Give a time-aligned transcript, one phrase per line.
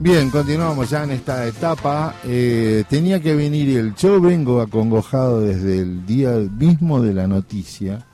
[0.00, 2.14] Bien, continuamos ya en esta etapa.
[2.24, 8.06] Eh, tenía que venir el yo vengo acongojado desde el día mismo de la noticia,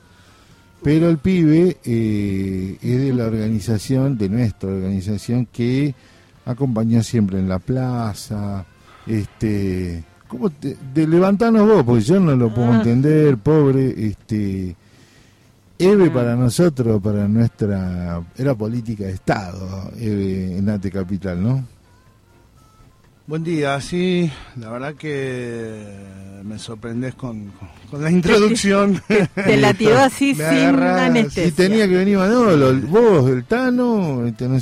[0.83, 5.93] pero el pibe eh, es de la organización, de nuestra organización, que
[6.45, 8.65] acompañó siempre en la plaza.
[9.05, 11.83] Este, ¿cómo te, de levantarnos vos?
[11.83, 12.77] Porque yo no lo puedo Ah.
[12.77, 14.07] entender, pobre.
[14.07, 14.75] Este,
[15.77, 16.13] Eve Ah.
[16.13, 18.23] para nosotros, para nuestra.
[18.35, 21.74] Era política de Estado, Eve en Ate Capital, ¿no?
[23.27, 25.83] Buen día, sí, la verdad que
[26.43, 29.01] me sorprendes con, con- con la introducción.
[29.33, 31.47] Te la tiró así Me sin agarrás, anestesia.
[31.47, 34.59] Y tenía que venir Manolo, vos, el Tano, este, no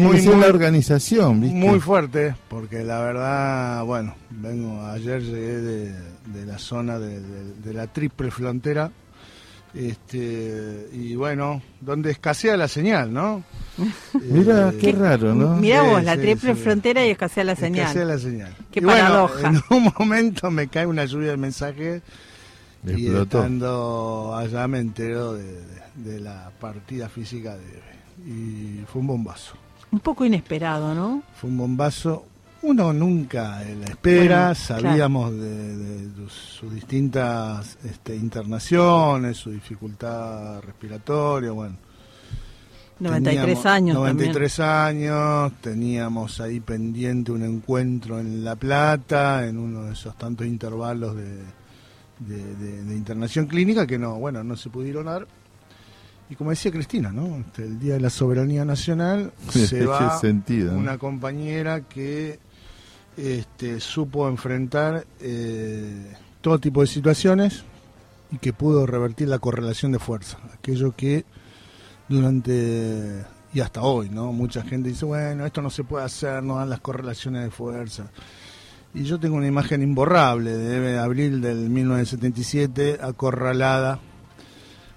[0.00, 1.56] muy- que muy- la organización, ¿viste?
[1.56, 7.54] Muy fuerte, porque la verdad, bueno, vengo, ayer llegué de, de la zona de, de-
[7.62, 8.90] de la triple frontera,
[9.74, 13.42] este, y bueno, donde escasea la señal, ¿no?
[14.30, 15.56] Mirá, Eh, qué raro, ¿no?
[15.56, 16.60] Mirá Sí, vos, la sí, triple sí.
[16.62, 18.08] frontera y escasea la escasea señal.
[18.08, 18.56] la señal.
[18.70, 19.48] Qué Y bueno, paradoja.
[19.48, 22.02] en un momento me cae una lluvia de mensajes
[22.86, 23.38] y Explotó.
[23.38, 27.94] estando allá me entero de, de- de la partida física de Eve.
[28.26, 29.54] Y fue un bombazo.
[29.92, 31.22] Un poco inesperado, ¿no?
[31.40, 32.26] Fue un bombazo.
[32.64, 41.50] Uno nunca la espera, Bueno, sabíamos de, de sus distintas este, internaciones, su dificultad respiratoria,
[41.52, 41.76] bueno.
[43.00, 49.84] 93 Teníamos años 93 años, teníamos ahí pendiente un encuentro en La Plata, en uno
[49.84, 51.24] de esos tantos intervalos de,
[52.20, 55.26] de- de- de internación clínica que no, bueno, no se pudieron dar.
[56.30, 57.36] Y como decía Cristina, ¿no?
[57.36, 60.78] Este, el Día de la Soberanía Nacional se va sentido, ¿no?
[60.78, 62.38] una compañera que
[63.16, 67.64] este, supo enfrentar eh, todo tipo de situaciones
[68.30, 71.24] y que pudo revertir la correlación de fuerza, aquello que
[72.08, 74.32] durante y hasta hoy, ¿no?
[74.32, 78.10] Mucha gente dice, bueno, esto no se puede hacer, no dan las correlaciones de fuerza.
[78.92, 84.00] Y yo tengo una imagen imborrable de abril del 1977, acorralada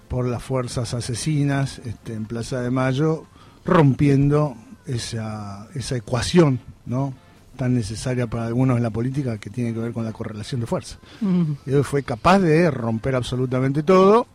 [0.07, 3.25] por las fuerzas asesinas este, en Plaza de Mayo,
[3.63, 4.55] rompiendo
[4.87, 7.13] esa, esa ecuación, ¿no?
[7.57, 10.67] Tan necesaria para algunos en la política que tiene que ver con la correlación de
[10.67, 10.97] fuerza.
[11.19, 11.53] Mm.
[11.65, 14.27] Él fue capaz de romper absolutamente todo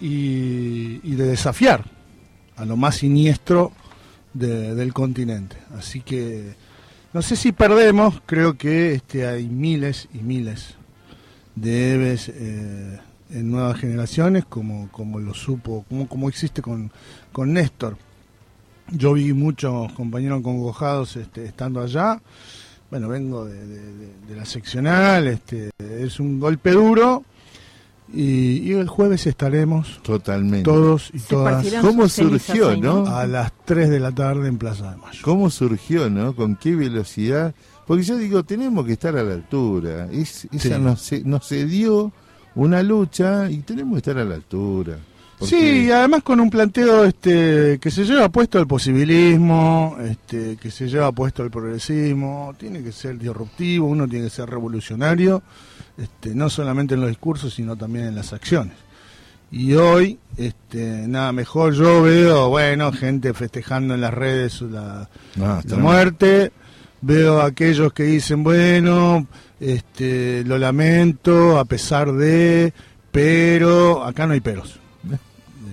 [0.00, 1.84] y, y de desafiar
[2.56, 3.72] a lo más siniestro
[4.34, 5.56] de- del continente.
[5.76, 6.54] Así que
[7.12, 10.74] no sé si perdemos, creo que este, hay miles y miles
[11.54, 12.98] de Eves eh,
[13.30, 16.90] en nuevas generaciones, como, como lo supo, como, como existe con,
[17.32, 17.96] con Néstor.
[18.92, 22.20] Yo vi muchos compañeros congojados este, estando allá.
[22.90, 27.24] Bueno, vengo de, de- de- de la seccional, este, es un golpe duro.
[28.14, 30.62] Y, y el jueves estaremos Totalmente.
[30.62, 33.04] todos y Se todas ¿Cómo surgió, ahí, no?
[33.08, 35.18] a las 3 de la tarde en Plaza de Mayo.
[35.24, 36.36] ¿Cómo surgió, no?
[36.36, 37.52] ¿Con qué velocidad?
[37.84, 40.06] Porque yo digo, tenemos que estar a la altura.
[40.12, 40.80] Es, esa Sí.
[40.80, 42.12] nos, nos se dio
[42.54, 44.98] una lucha y tenemos que estar a la altura.
[45.38, 50.56] Porque- Sí, y además con un planteo este que se lleva puesto el posibilismo, este
[50.56, 55.42] que se lleva puesto el progresismo, tiene que ser disruptivo, uno tiene que ser revolucionario,
[55.98, 58.74] este no solamente en los discursos, sino también en las acciones.
[59.50, 65.08] Y hoy, este nada mejor yo veo, bueno, gente festejando en las redes la,
[65.60, 66.52] está la muerte,
[67.02, 69.26] veo a aquellos que dicen, bueno,
[69.60, 72.72] este lo lamento a pesar de,
[73.12, 74.80] pero acá no hay peros.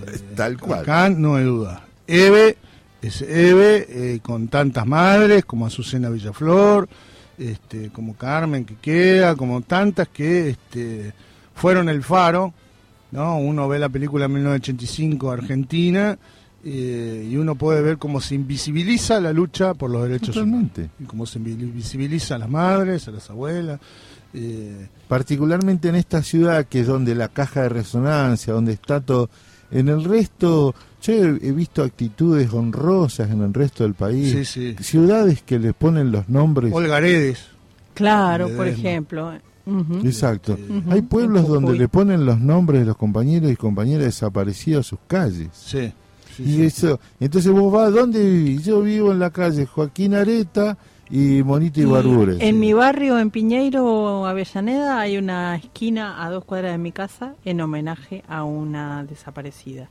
[0.36, 0.80] Tal cual.
[0.80, 1.84] Acá no hay duda.
[2.06, 2.56] Eve
[3.02, 6.88] es Eve eh, con tantas madres como Azucena Villaflor,
[7.38, 11.12] este, como Carmen que queda, como tantas que este,
[11.54, 12.52] fueron el faro.
[13.10, 13.38] ¿no?
[13.38, 16.18] Uno ve la película 1985 Argentina
[16.64, 20.70] eh, y uno puede ver cómo se invisibiliza la lucha por los derechos humanos.
[20.72, 20.90] Totalmente.
[20.98, 23.78] Y cómo se invisibiliza a las madres, a las abuelas.
[24.32, 29.28] eh, Particularmente en esta ciudad que es donde la caja de resonancia, donde está todo.
[29.70, 34.32] En el resto, yo he, he visto actitudes honrosas en el resto del país.
[34.32, 34.76] sí, sí.
[34.82, 36.72] Ciudades que les ponen los nombres.
[36.72, 37.54] Olga Aredes.
[37.94, 39.32] Claro, por ejemplo.
[40.02, 40.58] Exacto.
[40.90, 44.98] Hay pueblos donde le ponen los nombres de los compañeros y compañeras desaparecidos a sus
[45.06, 45.48] calles.
[45.52, 45.92] Sí.
[46.36, 46.62] sí, y sí.
[46.64, 48.64] eso, entonces vos vas, ¿dónde vivís?
[48.64, 50.76] Yo vivo en la calle Joaquín Areta
[51.10, 52.38] y Monito y Barbures.
[52.40, 57.34] En mi barrio, en Piñeiro, Avellaneda, hay una esquina a dos cuadras de mi casa
[57.44, 59.88] en homenaje a una desaparecida.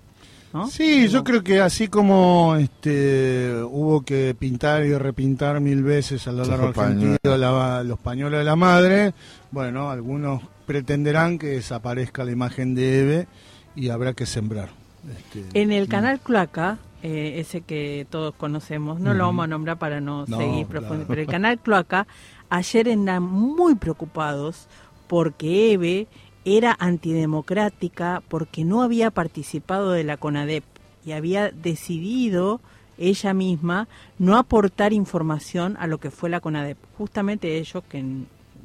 [0.53, 0.67] ¿no?
[0.67, 6.31] Sí, yo creo que así como este hubo que pintar y repintar mil veces a
[6.31, 9.13] lo largo argentino la- los pañuelos de la madre,
[9.51, 13.27] bueno, algunos pretenderán que desaparezca la imagen de Eve
[13.75, 14.69] y habrá que sembrar.
[15.17, 19.77] Este, En el canal Cloaca eh, ese que todos conocemos, no lo vamos a nombrar
[19.77, 20.87] para no, No, seguir claro.
[20.87, 22.07] profundizando, pero el canal Cloaca,
[22.49, 24.67] ayer andan muy preocupados
[25.07, 26.07] porque Eve
[26.45, 30.63] era antidemocrática porque no había participado de la CONADEP
[31.05, 32.61] y había decidido
[32.97, 36.77] ella misma no aportar información a lo que fue la CONADEP.
[36.97, 38.03] Justamente ellos que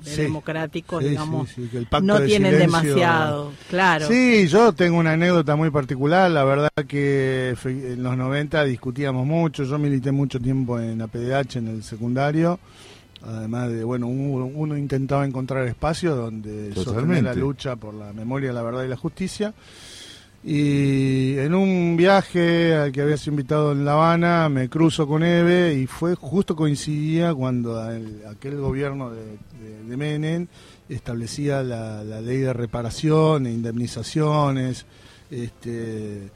[0.05, 0.23] de Sí.
[0.23, 4.07] democráticos, Sí, digamos, sí, sí, que el pacto no de tienen silencio- demasiado, claro.
[4.09, 6.31] Sí, yo tengo una anécdota muy particular.
[6.31, 9.65] La verdad que en los 90 discutíamos mucho.
[9.65, 12.59] Yo milité mucho tiempo en la PDH, en el secundario.
[13.21, 17.23] Además de, bueno, uno, uno intentaba encontrar espacios donde sostener Totalmente.
[17.23, 19.53] la lucha por la memoria, la verdad y la justicia.
[20.51, 25.75] Y en un viaje al que habías invitado en La Habana, me cruzo con Eve
[25.75, 30.47] y fue justo coincidía cuando el- aquel gobierno de, de, de Menem
[30.89, 34.87] establecía la, la ley de reparación e indemnizaciones.
[35.31, 36.31] Este,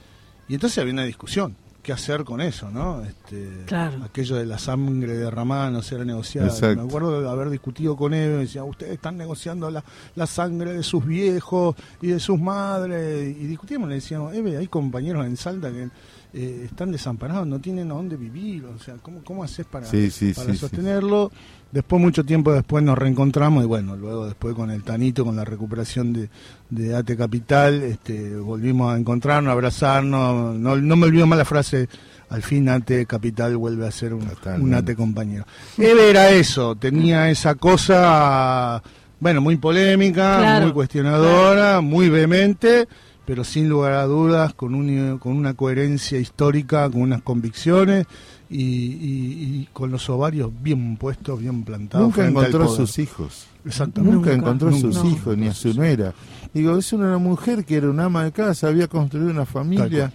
[0.47, 1.57] y entonces había una discusión.
[1.83, 3.03] ¿Qué hacer con eso, no?
[3.03, 4.05] Este, Claro.
[4.05, 6.47] Aquello de la sangre derramada no será negociada.
[6.47, 6.81] Exacto.
[6.81, 9.83] Me acuerdo de haber discutido con Eve, me decía, ustedes están negociando la,
[10.15, 13.37] la sangre de sus viejos y de sus madres.
[13.37, 15.91] Y discutíamos, le decíamos, Eve, hay compañeros en Salta que
[16.35, 18.65] eh, están desamparados, no tienen a dónde vivir.
[18.65, 21.31] O sea, ¿cómo, cómo haces para, Sí, sí, para sí, sostenerlo?
[21.71, 25.45] Después, mucho tiempo después, nos reencontramos y bueno, luego después con el Tanito, con la
[25.45, 26.29] recuperación de,
[26.71, 30.55] de AT Capital, este, volvimos a encontrarnos, a abrazarnos.
[30.57, 31.89] No, no me olvido más la frase,
[32.29, 34.27] al fin AT Capital vuelve a ser un,
[34.61, 35.45] un AT compañero.
[35.77, 38.83] Eve era eso, tenía esa cosa,
[39.21, 42.89] bueno, muy polémica, Claro, muy cuestionadora, muy vehemente,
[43.27, 48.07] pero sin lugar a dudas, con, un, con una coherencia histórica, con unas convicciones
[48.51, 52.07] y, y- y con los ovarios bien puestos, bien plantados.
[52.09, 53.47] Nunca encontró a sus hijos.
[53.65, 54.15] Exactamente.
[54.17, 56.13] Nunca, Nunca, encontró a sus hijos ni a su nuera.
[56.53, 60.13] Digo, es una mujer que era una ama de casa, había construido una familia.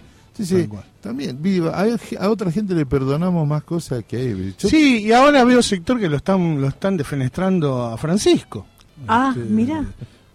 [0.68, 0.84] cual.
[1.00, 1.86] también, viva, a,
[2.20, 4.54] a otra gente le perdonamos más cosas que a.
[4.56, 8.66] Yo- Sí, y ahora veo sector que lo están lo están defenestrando a Francisco.
[9.08, 9.84] Ah, Este, mira.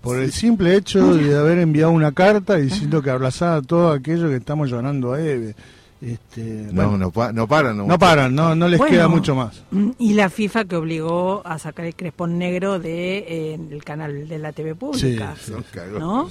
[0.04, 4.36] Por el simple hecho de haber enviado una carta diciendo que abrazaba todo aquello que
[4.36, 5.56] estamos llorando a Eve.
[6.02, 7.78] Este, No, bueno, no, pa- no paran.
[7.88, 8.92] no paran, no, no les Bueno.
[8.94, 9.64] queda mucho más.
[9.72, 14.28] Mm, Y la FIFA que obligó a sacar el crespón negro de eh, el canal
[14.28, 15.34] de la TV pública.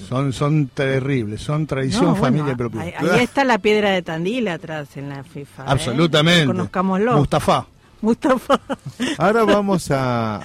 [0.07, 2.87] Son, son terribles, son traición, No, familia propiedad.
[2.99, 5.63] ahí, ahí está la piedra de Tandil atrás en la FIFA.
[5.63, 5.67] ¿eh?
[5.69, 6.47] Absolutamente.
[6.49, 7.17] Conozcámoslo.
[7.17, 7.67] Mustafa.
[8.03, 8.61] Mustafa.
[9.19, 10.37] Ahora vamos a,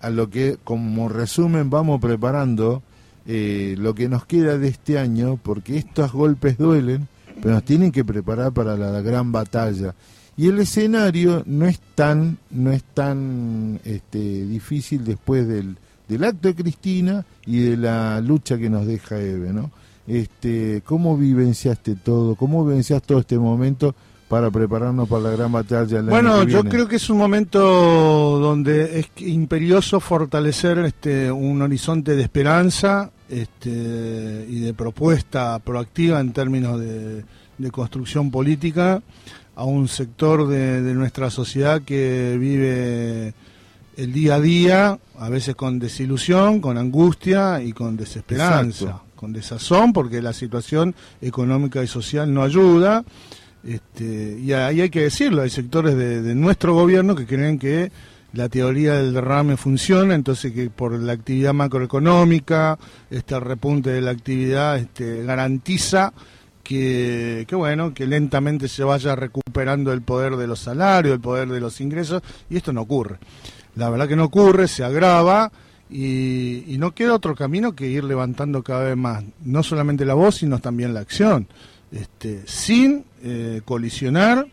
[0.00, 2.82] a- lo que, como resumen, vamos preparando
[3.26, 7.06] eh, lo que nos queda de este año, porque estos golpes duelen,
[7.40, 9.94] pero nos tienen que preparar para la, gran batalla.
[10.36, 15.76] Y el escenario no es tan, no es tan este, difícil después del,
[16.08, 19.70] del acto de Cristina y de la lucha que nos deja Eve, ¿no?
[20.06, 22.34] Este, ¿Cómo vivenciaste todo?
[22.34, 23.94] ¿Cómo vivenciaste todo este momento
[24.32, 25.98] para prepararnos para la gran batalla?
[25.98, 26.70] el año Bueno, que yo viene?
[26.70, 27.58] creo que es un momento
[28.40, 36.32] donde es imperioso fortalecer este, un horizonte de esperanza este, y de propuesta proactiva en
[36.32, 37.26] términos de,
[37.58, 39.02] de construcción política
[39.54, 43.34] a un sector de, de nuestra sociedad que vive
[43.98, 49.04] el día a día, a veces con desilusión, con angustia y con desesperanza, Exacto.
[49.14, 53.04] con desazón, porque la situación económica y social no ayuda.
[53.64, 57.92] Este, y ahí hay que decirlo, hay sectores de, nuestro gobierno que creen que
[58.32, 62.78] la teoría del derrame funciona, entonces que por la actividad macroeconómica,
[63.10, 66.12] este repunte de la actividad este, garantiza
[66.64, 71.48] que, que bueno, que lentamente se vaya recuperando el poder de los salarios, el poder
[71.48, 73.18] de los ingresos, y esto no ocurre.
[73.76, 75.52] La verdad que no ocurre, se agrava
[75.88, 80.36] y no queda otro camino que ir levantando cada vez más, no solamente la voz,
[80.36, 81.46] sino también la acción,
[81.92, 84.46] este, sin eh, colisionar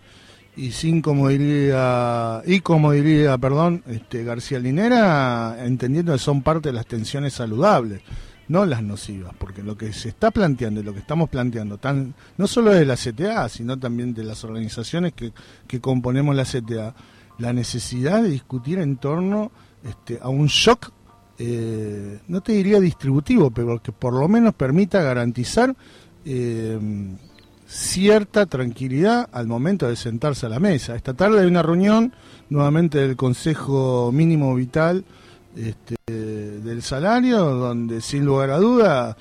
[0.55, 6.69] y sin como diría y como diría perdón este García Linera entendiendo que son parte
[6.69, 8.01] de las tensiones saludables
[8.50, 12.13] no las nocivas porque lo que se está planteando y lo que estamos planteando tan
[12.38, 15.31] no solo de la CTA sino también de las organizaciones que,
[15.65, 16.93] que componemos la CTA
[17.38, 19.51] la necesidad de discutir en torno
[19.86, 20.91] este, a un shock
[21.38, 25.74] eh, no te diría distributivo pero que por lo menos permita garantizar
[26.26, 26.80] eh,
[27.68, 30.96] cierta tranquilidad al momento de sentarse a la mesa.
[30.96, 32.14] Esta tarde hay una reunión
[32.50, 35.06] nuevamente del Consejo Mínimo Vital
[35.56, 39.18] este, del Salario, donde sin lugar a duda,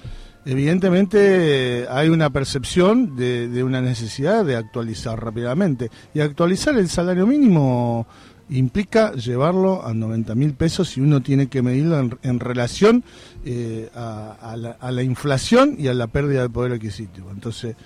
[0.47, 5.91] evidentemente hay una percepción de una necesidad de actualizar rápidamente.
[6.15, 8.07] Y actualizar el salario mínimo
[8.51, 13.05] implica llevarlo a 90 mil pesos y uno tiene que medirlo en, en relación
[13.45, 17.31] eh, a, a la, a la inflación y a la pérdida de poder adquisitivo.
[17.31, 17.77] Entonces,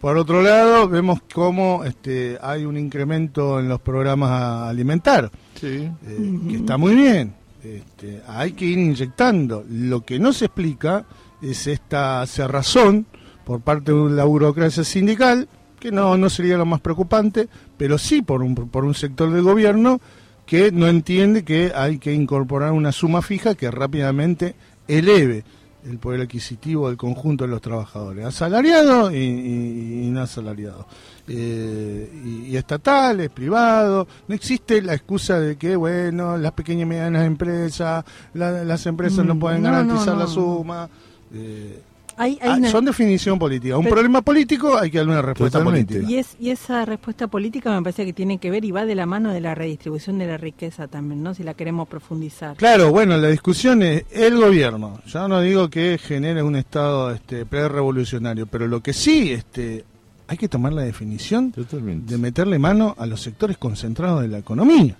[0.00, 5.30] Por otro lado, vemos cómo este, hay un incremento en los programas alimentarios,
[5.60, 5.88] Sí.
[6.06, 7.34] eh, que está muy bien.
[7.64, 9.64] Este, hay que ir inyectando.
[9.68, 11.04] Lo que no se explica
[11.42, 13.06] es esta cerrazón
[13.44, 18.22] por parte de la burocracia sindical, que no, no sería lo más preocupante, pero sí
[18.22, 20.00] por un, por un sector del gobierno
[20.46, 24.54] que no entiende que hay que incorporar una suma fija que rápidamente
[24.88, 25.44] eleve
[25.84, 30.84] el poder adquisitivo del conjunto de los trabajadores, asalariados y, y- y no asalariados,
[31.28, 34.06] Eh, y, y estatales, privados.
[34.28, 38.04] No existe la excusa de que, bueno, las pequeñas y medianas empresas,
[38.34, 40.88] la- las empresas no Mm, pueden no, garantizar no, la suma.
[41.34, 41.80] Eh,
[42.18, 43.76] Hay, hay ah, una- son definición política.
[43.76, 45.94] Un Pero- problema político hay que darle una respuesta Totalmente.
[45.96, 46.12] política.
[46.12, 48.94] y, es, y esa respuesta política me parece que tiene que ver y va de
[48.94, 51.34] la mano de la redistribución de la riqueza también, ¿no?
[51.34, 52.56] Si la queremos profundizar.
[52.56, 55.00] Claro, bueno, la discusión es el gobierno.
[55.06, 59.84] Yo no digo que genere un Estado este, pre-revolucionario, pero lo que sí este,
[60.26, 62.10] hay que tomar la definición Totalmente.
[62.12, 64.96] de meterle mano a los sectores concentrados de la economía.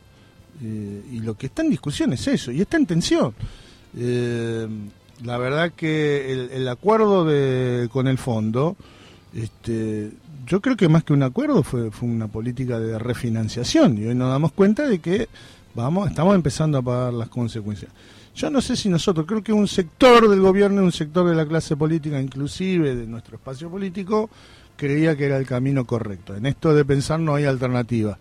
[0.62, 3.34] Eh, y lo que está en discusión es eso, y está en tensión.
[3.96, 4.66] Eh,
[5.24, 8.76] la verdad que el, el acuerdo de, con el fondo,
[9.34, 10.10] este,
[10.46, 14.14] yo creo que más que un acuerdo fue, fue una política de refinanciación, y hoy
[14.14, 15.28] nos damos cuenta de que
[15.74, 17.90] vamos, estamos empezando a pagar las consecuencias.
[18.34, 21.46] Yo no sé si nosotros, creo que un sector del gobierno, un sector de la
[21.46, 24.28] clase política, inclusive de nuestro espacio político,
[24.76, 26.36] creía que era el camino correcto.
[26.36, 28.18] En esto de pensar no hay alternativa.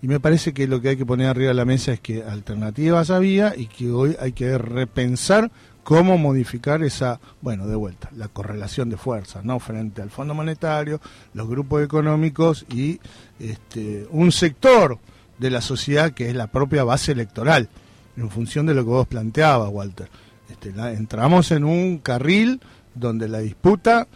[0.00, 2.22] Y me parece que lo que hay que poner arriba de la mesa es que
[2.22, 5.50] alternativas había y que hoy hay que repensar
[5.88, 9.58] cómo modificar esa, bueno, de vuelta, la correlación de fuerzas, ¿no?
[9.58, 11.00] Frente al Fondo Monetario,
[11.32, 13.00] los grupos económicos y
[13.38, 14.98] este, un sector
[15.38, 17.70] de la sociedad que es la propia base electoral,
[18.18, 20.10] en función de lo que vos planteabas, Walter.
[20.50, 22.60] Este, entramos en un carril
[22.94, 24.08] donde la disputa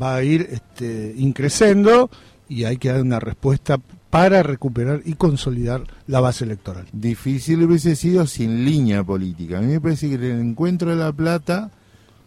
[0.00, 2.10] va a ir este, increciendo
[2.48, 3.78] y hay que dar una respuesta
[4.10, 6.86] para recuperar y consolidar la base electoral.
[6.92, 9.58] Difícil hubiese sido sin línea política.
[9.58, 11.70] A mí me parece que el encuentro de La Plata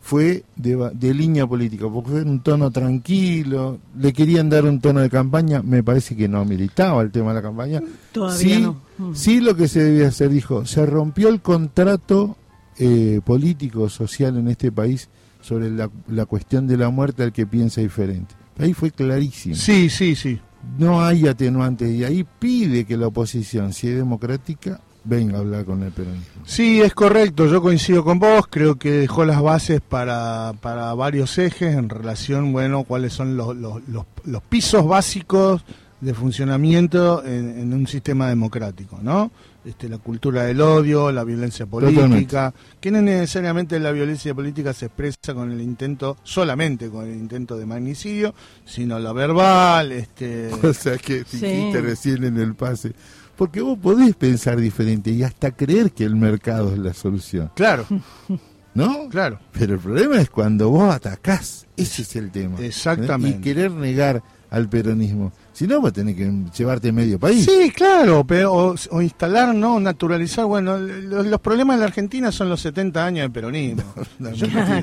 [0.02, 5.00] fue de, línea política, porque fue en un tono tranquilo, le querían dar un tono
[5.00, 7.82] de campaña, me parece que no militaba el tema de la campaña.
[8.12, 8.82] Todavía sí, no.
[8.98, 9.16] Mm.
[9.16, 12.36] sí lo que se debía hacer, dijo, se rompió el contrato
[12.80, 15.08] eh, político, social en este país
[15.40, 18.34] sobre la, la cuestión de la muerte al que piensa diferente.
[18.60, 19.56] Ahí fue clarísimo.
[19.56, 20.40] Sí, sí, sí.
[20.78, 25.66] No hay atenuantes y ahí pide que la oposición, si es democrática, venga a hablar
[25.66, 26.44] con el peronismo.
[26.46, 31.38] Sí, es correcto, yo coincido con vos, creo que dejó las bases para, para varios
[31.40, 35.64] ejes en relación, bueno, cuáles son los, los, los, los pisos básicos
[36.00, 39.32] de funcionamiento en, en un sistema democrático, ¿no?
[39.64, 44.88] Este, la cultura del odio, la violencia política, que no necesariamente la violencia política se
[44.88, 48.34] expresa con el intento, solamente con el intento de magnicidio,
[48.66, 50.50] sino la verbal, este...
[50.64, 51.38] O sea que Sí.
[51.46, 52.94] dijiste recién en el pase.
[53.36, 57.86] Porque vos podés pensar diferente y hasta creer que el mercado es la solución, Claro,
[58.74, 59.10] ¿no?
[59.10, 59.40] claro.
[59.52, 62.60] Pero el problema es cuando vos atacás, ese es el tema.
[62.60, 62.68] ¿eh?
[62.68, 63.38] Exactamente.
[63.38, 65.32] Y querer negar al peronismo.
[65.62, 66.28] Si no, vas a tener que
[66.58, 67.46] llevarte medio país.
[67.46, 70.46] Sí, claro, pero, o, o instalar, no, naturalizar.
[70.46, 73.84] Bueno, los, los problemas de la Argentina son los 70 años del peronismo.
[74.18, 74.32] No.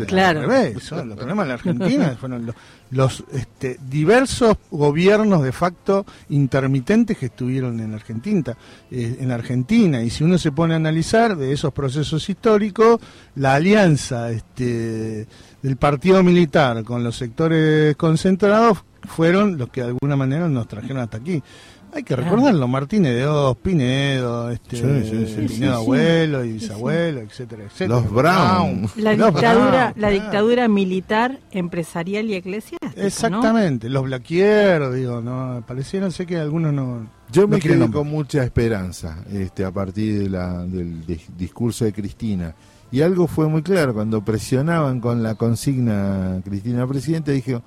[0.07, 0.43] Claro.
[0.43, 2.55] revés, son los problemas de la Argentina fueron los,
[2.91, 8.57] los, este, diversos gobiernos de facto intermitentes que estuvieron en la Argentina,
[8.91, 10.03] eh, en la Argentina.
[10.03, 13.01] Y si uno se pone a analizar de esos procesos históricos,
[13.35, 15.27] la alianza este,
[15.61, 20.99] del partido militar con los sectores concentrados fueron los que de alguna manera nos trajeron
[20.99, 21.43] hasta aquí.
[21.91, 25.65] Hay que recordarlo, Martínez de Oz, Pinedo, este, Sí, sí, sí, Pinedo sí, sí.
[25.65, 27.89] abuelo y bisabuelo, etcétera, etcétera.
[28.01, 28.89] Los Brown.
[28.97, 30.13] La Los dictadura, Brown, la claro.
[30.15, 32.93] dictadura militar, empresarial y eclesiástica.
[32.95, 33.07] ¿no?
[33.07, 37.07] Exactamente, los Blaquier, digo, no, parecieron sé que algunos no.
[37.33, 38.03] Yo me no quedé nombrar.
[38.03, 42.55] con mucha esperanza este, a partir de la, del dis- discurso de Cristina.
[42.91, 47.61] Y algo fue muy claro, cuando presionaban con la consigna Cristina Presidente, dije,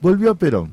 [0.00, 0.70] volvió a Perón.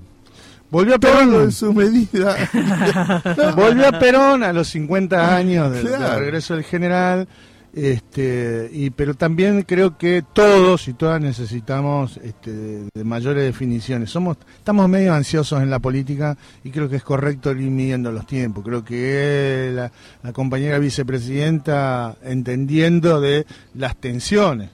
[0.73, 2.35] Volvió a Todo Perón, en su medida.
[3.55, 5.87] volvió a Perón a los 50 años del,
[6.17, 7.27] regreso del general,
[7.75, 14.09] este, y pero también creo que todos y todas necesitamos este, de, de mayores definiciones.
[14.09, 18.25] Somos, estamos medio ansiosos en la política y creo que es correcto ir midiendo los
[18.25, 18.63] tiempos.
[18.65, 19.91] Creo que la,
[20.23, 24.71] la compañera vicepresidenta entendiendo de las tensiones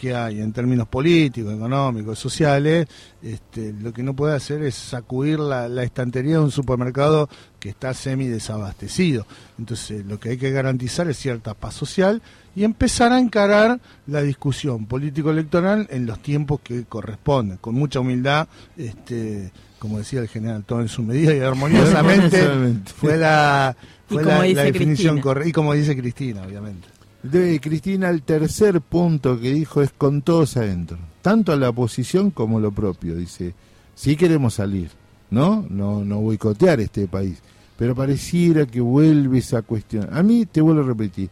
[0.00, 2.88] que hay en términos políticos, económicos, sociales,
[3.20, 7.28] este, lo que no puede hacer es sacudir la, la estantería de un supermercado
[7.58, 9.26] que está semi desabastecido.
[9.58, 12.22] Entonces, lo que hay que garantizar es cierta paz social
[12.56, 18.48] y empezar a encarar la discusión político-electoral en los tiempos que corresponden, con mucha humildad,
[18.78, 22.42] este, como decía el general, todo en su medida y armoniosamente
[22.96, 23.76] fue la,
[24.08, 25.50] fue la, definición correcta.
[25.50, 26.88] Y como dice Cristina, obviamente.
[27.22, 32.30] De Cristina, el tercer punto que dijo es con todos adentro, tanto a la oposición
[32.30, 33.14] como lo propio.
[33.14, 33.54] Dice,
[33.94, 34.90] si queremos salir,
[35.30, 35.66] ¿no?
[35.68, 37.38] No, no boicotear este país,
[37.76, 40.08] pero pareciera que vuelve esa cuestión.
[40.12, 41.28] A mí, te vuelvo a repetir,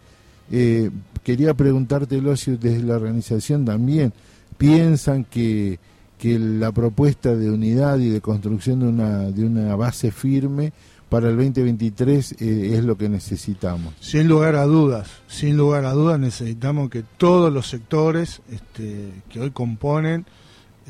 [0.50, 0.90] eh,
[1.22, 4.12] quería preguntártelo si desde la organización también
[4.58, 5.78] piensan que
[6.18, 10.72] que la propuesta de unidad y de construcción de una, de una base firme
[11.08, 13.94] para el 2023 eh, es lo que necesitamos.
[14.00, 19.40] Sin lugar a dudas, sin lugar a dudas necesitamos que todos los sectores este, que
[19.40, 20.26] hoy componen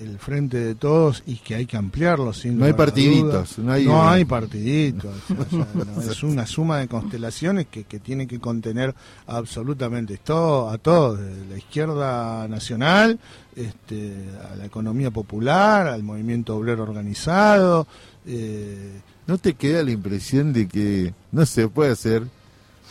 [0.01, 4.25] el frente de todos y que hay que ampliarlo sin no hay partiditos no hay,
[4.25, 5.13] partiditos
[6.09, 8.95] es una suma de constelaciones que, que tiene que contener
[9.27, 13.19] absolutamente todo a todos de la izquierda nacional
[13.57, 17.87] este, a la economía popular al movimiento obrero organizado
[18.25, 22.25] eh, no te queda la impresión de que no se puede hacer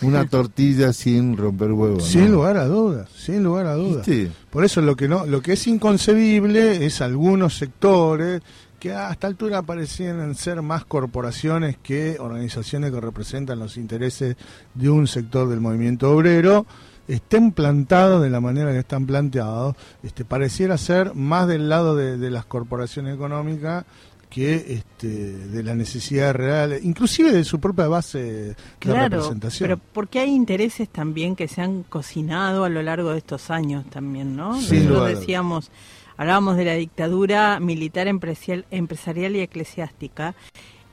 [0.03, 2.05] una tortilla sin romper huevos.
[2.05, 4.07] Sin lugar a dudas, sin lugar a dudas.
[4.51, 8.43] Por eso lo que no, lo que es inconcebible es algunos sectores
[8.79, 14.37] que a esta altura parecían ser más corporaciones que organizaciones que representan los intereses
[14.75, 16.67] de un sector del movimiento obrero
[17.07, 22.17] estén plantados de la manera que están planteados, este, pareciera ser más del lado de,
[22.17, 23.85] de las corporaciones económicas
[24.29, 29.69] que este, de la necesidad real, inclusive de su propia base de representación.
[29.69, 33.85] Pero porque hay intereses también que se han cocinado a lo largo de estos años
[33.89, 34.53] también, ¿no?
[34.53, 35.71] Nosotros decíamos,
[36.17, 40.35] hablábamos de la dictadura militar, empresarial y eclesiástica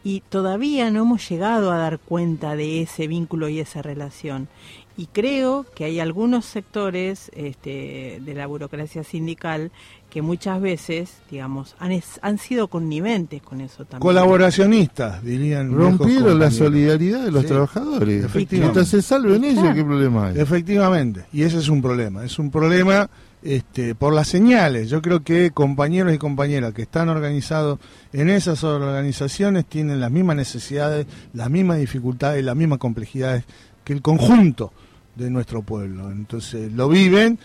[0.05, 4.49] y todavía no hemos llegado a dar cuenta de ese vínculo y esa relación.
[4.97, 9.73] Y creo que hay algunos sectores este, de la burocracia sindical
[10.14, 11.90] que muchas veces, digamos, han,
[12.23, 13.99] han sido conniventes con eso también.
[13.99, 15.75] Colaboracionistas, dirían.
[15.75, 18.25] Rompieron la solidaridad de los trabajadores.
[18.25, 18.85] Efectivamente.
[18.85, 20.38] se salven ellos, ¿qué problema hay?
[20.38, 22.25] Efectivamente, y ese es un problema.
[22.25, 23.11] Es un problema
[23.42, 24.88] este, por las señales.
[24.88, 27.81] Yo creo que compañeros y compañeras que están organizados
[28.12, 33.42] en esas organizaciones tienen las mismas necesidades, las mismas dificultades, las mismas complejidades
[33.83, 34.72] que el conjunto
[35.16, 36.12] de nuestro pueblo.
[36.12, 37.40] Entonces lo viven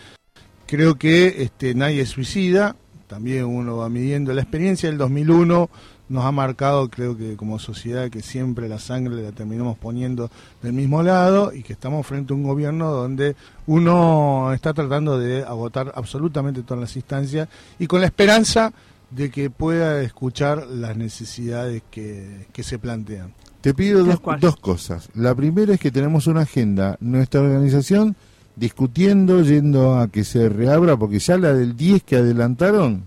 [0.70, 2.76] Creo que este, nadie suicida,
[3.08, 5.68] también uno va midiendo la experiencia del 2001
[6.08, 10.30] nos ha marcado, creo que como sociedad, que siempre la sangre la terminamos poniendo
[10.62, 13.34] del mismo lado y que estamos frente a un gobierno donde
[13.66, 17.48] uno está tratando de agotar absolutamente todas las instancias
[17.80, 18.72] y con la esperanza
[19.10, 23.34] de que pueda escuchar las necesidades que, que se plantean.
[23.60, 25.08] Te pido dos, dos cosas.
[25.16, 26.96] La primera es que tenemos una agenda.
[27.00, 28.14] Nuestra organización
[28.60, 33.04] discutiendo, yendo a que se reabra, porque ya la del 10 que adelantaron,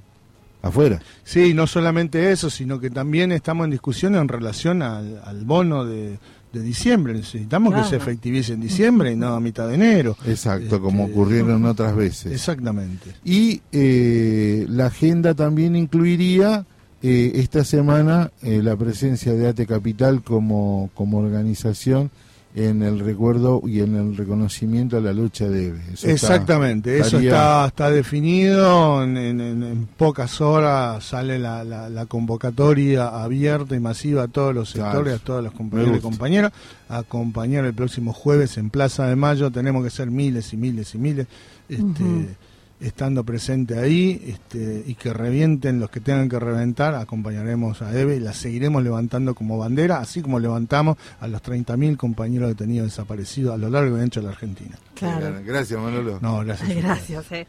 [0.63, 0.99] afuera.
[1.23, 6.17] Sí, no solamente eso, sino que también estamos en discusión en relación al, bono de,
[6.51, 7.13] diciembre.
[7.13, 10.17] Necesitamos que se efectivice en diciembre y no a mitad de enero.
[10.25, 12.31] Exacto, como este, ocurrieron otras veces.
[12.31, 13.11] Exactamente.
[13.23, 16.65] Y eh, la agenda también incluiría
[17.01, 22.11] eh, esta semana eh, la presencia de ATE Capital como, como organización
[22.55, 27.89] en el recuerdo y en el reconocimiento a la lucha de Exactamente, eso está, está
[27.89, 35.15] definido, en, pocas horas sale la, la, convocatoria abierta y masiva a todos los sectores,
[35.15, 36.51] a todos los compañeros y compañeras,
[36.89, 40.93] a acompañar el próximo jueves en Plaza de Mayo, tenemos que ser miles y miles
[40.93, 41.27] y miles.
[41.69, 42.35] Este,
[42.79, 48.17] estando presente ahí este, y que revienten los que tengan que reventar, acompañaremos a Eve
[48.17, 53.53] y la seguiremos levantando como bandera, así como levantamos a los 30.000 compañeros detenidos desaparecidos
[53.53, 54.77] a lo largo y ancho de la Argentina.
[55.45, 56.19] Gracias, Manolo.
[56.21, 56.75] No, gracias.
[56.75, 57.31] Gracias.
[57.31, 57.47] Eh.